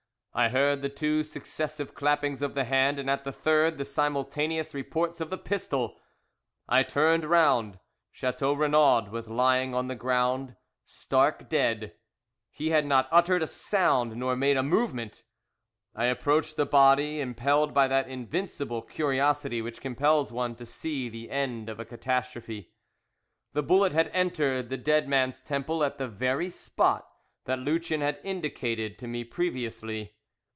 I 0.33 0.47
heard 0.47 0.81
the 0.81 0.87
two 0.87 1.23
successive 1.23 1.93
clappings 1.93 2.41
of 2.41 2.53
the 2.55 2.63
hands, 2.63 2.97
and 3.01 3.09
at 3.09 3.25
the 3.25 3.33
third 3.33 3.77
the 3.77 3.83
simultaneous 3.83 4.73
reports 4.73 5.19
of 5.19 5.29
the 5.29 5.37
pistols. 5.37 5.91
I 6.69 6.83
turned 6.83 7.25
round. 7.25 7.79
Chateau 8.13 8.53
Renaud 8.53 9.09
was 9.11 9.27
lying 9.27 9.75
on 9.75 9.89
the 9.89 9.95
ground, 9.95 10.55
stark 10.85 11.49
dead; 11.49 11.95
he 12.49 12.69
had 12.69 12.85
not 12.85 13.09
uttered 13.11 13.43
a 13.43 13.45
sound 13.45 14.15
nor 14.15 14.37
made 14.37 14.55
a 14.55 14.63
movement. 14.63 15.23
I 15.93 16.05
approached 16.05 16.55
the 16.55 16.65
body, 16.65 17.19
impelled 17.19 17.73
by 17.73 17.89
that 17.89 18.07
invincible 18.07 18.83
curiosity 18.83 19.61
which 19.61 19.81
compels 19.81 20.31
one 20.31 20.55
to 20.55 20.65
see 20.65 21.09
the 21.09 21.29
end 21.29 21.67
of 21.67 21.77
a 21.77 21.83
catastrophe. 21.83 22.71
The 23.51 23.63
bullet 23.63 23.91
had 23.91 24.07
entered 24.13 24.69
the 24.69 24.77
dead 24.77 25.09
man's 25.09 25.41
temple, 25.41 25.83
at 25.83 25.97
the 25.97 26.07
very 26.07 26.49
spot 26.49 27.05
that 27.43 27.59
Lucien 27.59 27.99
had 27.99 28.21
indicated 28.23 28.97
to 28.99 29.09
me 29.09 29.25
previously. 29.25 30.15